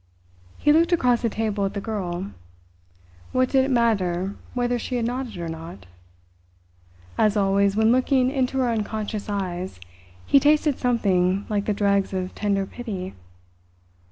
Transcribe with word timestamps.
He 0.57 0.73
looked 0.73 0.91
across 0.91 1.21
the 1.21 1.29
table 1.29 1.63
at 1.63 1.75
the 1.75 1.79
girl. 1.79 2.31
What 3.33 3.49
did 3.49 3.65
it 3.65 3.69
matter 3.69 4.35
whether 4.55 4.79
she 4.79 4.95
had 4.95 5.05
nodded 5.05 5.37
or 5.37 5.47
not? 5.47 5.85
As 7.19 7.37
always 7.37 7.75
when 7.75 7.91
looking 7.91 8.31
into 8.31 8.57
her 8.57 8.69
unconscious 8.71 9.29
eyes, 9.29 9.79
he 10.25 10.39
tasted 10.39 10.79
something 10.79 11.45
like 11.49 11.65
the 11.65 11.73
dregs 11.75 12.13
of 12.13 12.33
tender 12.33 12.65
pity. 12.65 13.13